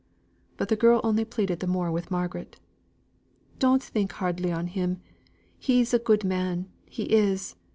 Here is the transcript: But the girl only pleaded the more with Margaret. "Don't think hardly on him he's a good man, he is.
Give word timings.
But 0.57 0.69
the 0.69 0.75
girl 0.75 0.99
only 1.03 1.23
pleaded 1.25 1.59
the 1.59 1.67
more 1.67 1.91
with 1.91 2.09
Margaret. 2.09 2.59
"Don't 3.59 3.83
think 3.83 4.13
hardly 4.13 4.51
on 4.51 4.65
him 4.65 4.99
he's 5.59 5.93
a 5.93 5.99
good 5.99 6.23
man, 6.23 6.67
he 6.87 7.03
is. 7.03 7.55